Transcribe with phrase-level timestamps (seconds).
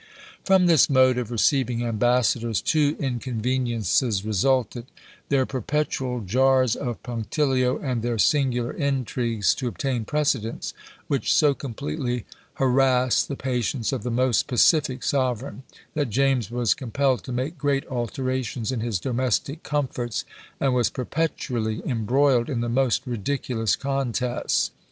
[0.43, 4.87] From this mode of receiving ambassadors, two inconveniences resulted;
[5.29, 10.73] their perpetual jars of punctilio, and their singular intrigues to obtain precedence,
[11.07, 12.25] which so completely
[12.55, 15.61] harassed the patience of the most pacific sovereign,
[15.93, 20.25] that James was compelled to make great alterations in his domestic comforts,
[20.59, 24.71] and was perpetually embroiled in the most ridiculous contests.